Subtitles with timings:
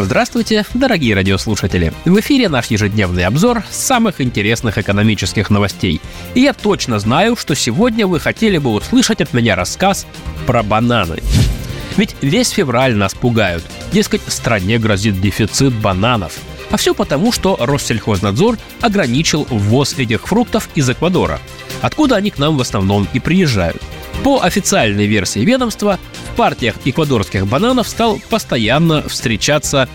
[0.00, 1.92] Здравствуйте, дорогие радиослушатели!
[2.04, 6.00] В эфире наш ежедневный обзор самых интересных экономических новостей.
[6.34, 10.06] И я точно знаю, что сегодня вы хотели бы услышать от меня рассказ
[10.46, 11.18] про бананы.
[11.96, 13.64] Ведь весь февраль нас пугают.
[13.90, 16.38] Дескать, стране грозит дефицит бананов.
[16.70, 21.40] А все потому, что Россельхознадзор ограничил ввоз этих фруктов из Эквадора,
[21.82, 23.82] откуда они к нам в основном и приезжают.
[24.22, 25.98] По официальной версии ведомства,
[26.38, 29.88] партиях эквадорских бананов стал постоянно встречаться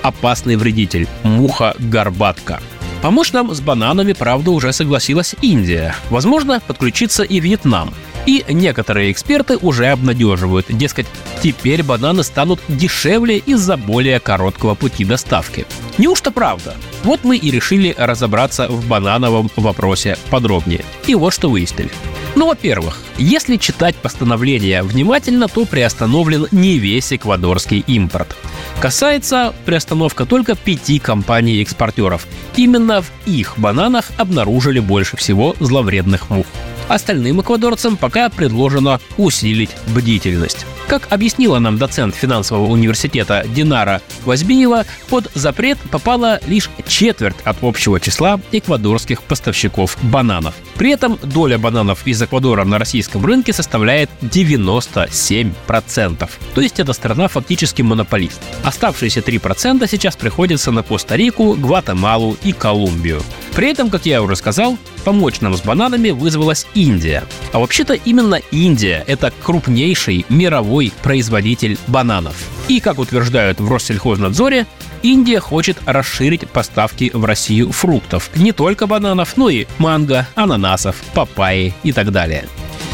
[0.00, 2.58] опасный вредитель– муха-горбатка.
[3.02, 5.94] Помочь нам с бананами, правда, уже согласилась Индия.
[6.08, 7.92] Возможно, подключится и Вьетнам.
[8.24, 11.06] И некоторые эксперты уже обнадеживают, дескать,
[11.42, 15.66] теперь бананы станут дешевле из-за более короткого пути доставки.
[15.98, 16.76] Неужто правда?
[17.04, 20.82] Вот мы и решили разобраться в банановом вопросе подробнее.
[21.06, 21.90] И вот что выяснили.
[22.36, 28.36] Ну, во-первых, если читать постановление внимательно, то приостановлен не весь эквадорский импорт.
[28.80, 32.26] Касается приостановка только пяти компаний-экспортеров.
[32.56, 36.46] Именно в их бананах обнаружили больше всего зловредных мух.
[36.90, 40.66] Остальным эквадорцам пока предложено усилить бдительность.
[40.88, 48.00] Как объяснила нам доцент финансового университета Динара Возбиева, под запрет попала лишь четверть от общего
[48.00, 50.56] числа эквадорских поставщиков бананов.
[50.74, 56.28] При этом доля бананов из Эквадора на российском рынке составляет 97%.
[56.54, 58.40] То есть эта страна фактически монополист.
[58.64, 63.22] Оставшиеся 3% сейчас приходятся на Коста-Рику, Гватемалу и Колумбию.
[63.54, 67.24] При этом, как я уже сказал, помочь нам с бананами вызвалась Индия.
[67.52, 72.36] А вообще-то именно Индия– это крупнейший мировой производитель бананов.
[72.68, 74.66] И, как утверждают в Россельхознадзоре,
[75.02, 78.30] Индия хочет расширить поставки в Россию фруктов.
[78.34, 82.46] Не только бананов, но и манго, ананасов, папайи и так далее.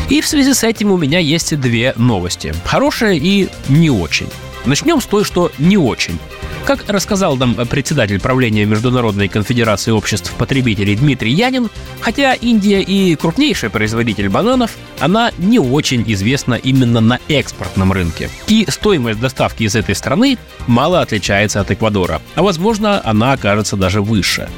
[0.09, 2.55] И в связи с этим у меня есть две новости.
[2.65, 4.29] Хорошая и не очень.
[4.65, 6.19] Начнем с той, что не очень.
[6.67, 13.71] Как рассказал нам председатель правления Международной конфедерации обществ потребителей Дмитрий Янин, хотя Индия и крупнейший
[13.71, 18.31] производитель бананов, она не очень известна именно на экспортном рынке.
[18.49, 24.03] И стоимость доставки из этой страны мало отличается от Эквадора, а возможно она окажется даже
[24.03, 24.49] выше.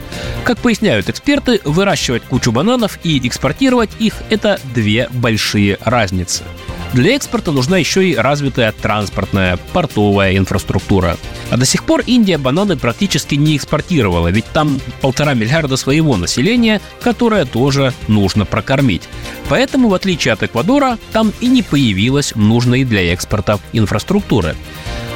[0.44, 6.44] Как поясняют эксперты, выращивать кучу бананов и экспортировать их– это две большие разницы.
[6.94, 11.18] Для экспорта нужна еще и развитая транспортная, портовая инфраструктура.
[11.50, 16.80] А до сих пор Индия бананы практически не экспортировала, ведь там полтора миллиарда своего населения,
[17.02, 19.02] которое тоже нужно прокормить.
[19.48, 24.56] Поэтому, в отличие от Эквадора, там и не появилась нужной для экспорта инфраструктуры.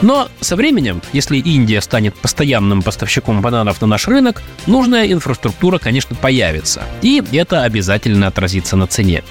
[0.02, 6.16] Но со временем, если Индия станет постоянным поставщиком бананов на наш рынок, нужная инфраструктура, конечно,
[6.16, 6.82] появится.
[7.02, 9.22] И это обязательно отразится на цене.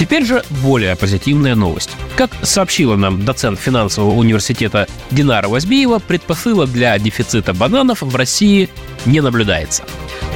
[0.00, 1.90] Теперь же более позитивная новость.
[2.16, 8.70] Как сообщила нам доцент финансового университета Динара Возбиева, предпосылок для дефицита бананов в России
[9.04, 9.84] не наблюдается.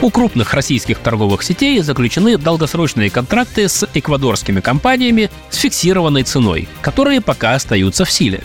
[0.02, 7.22] У крупных российских торговых сетей заключены долгосрочные контракты с эквадорскими компаниями с фиксированной ценой, которые
[7.22, 8.42] пока остаются в силе.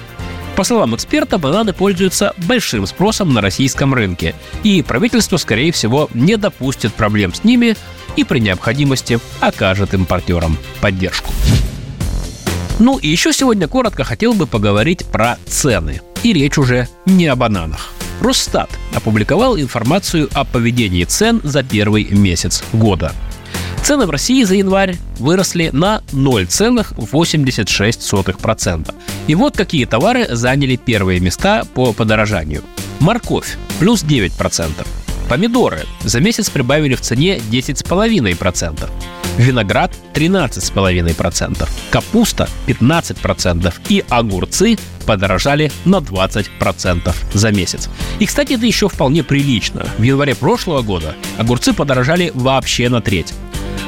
[0.55, 6.37] По словам эксперта, бананы пользуются большим спросом на российском рынке, и правительство, скорее всего, не
[6.37, 7.75] допустит проблем с ними
[8.19, 11.31] и при необходимости окажет импортерам поддержку.
[12.79, 16.01] Ну и еще сегодня коротко хотел бы поговорить про цены.
[16.23, 17.93] И речь уже не о бананах.
[18.19, 23.13] Росстат опубликовал информацию о поведении цен за первый месяц года.
[23.83, 28.93] Цены в России за январь выросли на 0,86%.
[29.27, 32.63] И вот какие товары заняли первые места по подорожанию.
[32.99, 34.98] Морковь– плюс 9%.
[35.29, 38.89] Помидоры за месяц прибавили в цене 10,5%.
[39.37, 47.89] Виноград 13,5%, капуста 15% и огурцы подорожали на 20% за месяц.
[48.17, 49.85] И, кстати, это еще вполне прилично.
[49.99, 53.33] В январе прошлого года огурцы подорожали вообще на треть.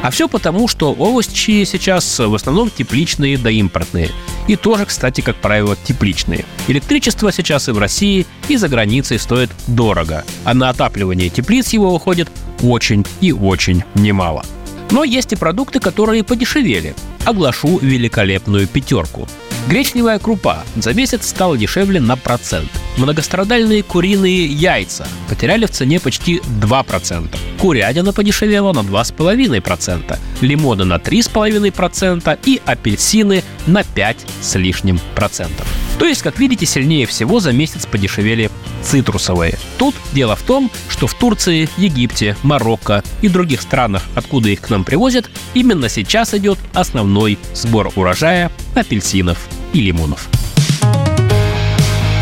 [0.04, 4.12] А все потому, что овощи сейчас в основном тепличные да импортные.
[4.48, 6.46] И тоже, кстати, как правило, тепличные.
[6.68, 11.94] Электричество сейчас и в России, и за границей стоит дорого, а на отапливание теплиц его
[11.94, 12.30] уходит
[12.64, 14.44] очень и очень немало.
[14.92, 16.96] Но есть и продукты, которые подешевели.
[17.26, 19.28] Оглашу великолепную пятерку.
[19.68, 22.70] Гречневая крупа за месяц стала дешевле на процент.
[22.98, 27.30] Многострадальные куриные яйца потеряли в цене почти 2%.
[27.60, 35.68] Курятина подешевела на 2,5%, лимоны на 3,5% и апельсины на 5 с лишним процентов.
[36.00, 38.50] То есть, как видите, сильнее всего за месяц подешевели
[38.84, 39.58] цитрусовые.
[39.78, 44.70] Тут дело в том, что в Турции, Египте, Марокко и других странах, откуда их к
[44.70, 49.38] нам привозят, именно сейчас идет основной сбор урожая апельсинов
[49.74, 50.28] и лимонов.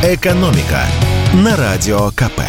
[0.03, 0.85] «Экономика»
[1.33, 2.41] на Радио КП.